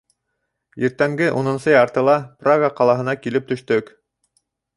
[0.87, 3.95] Иртәнге унынсы яртыла Прага ҡалаһына килеп төштөк.